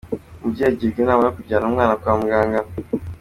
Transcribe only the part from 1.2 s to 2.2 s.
yo kujyana umwana kwa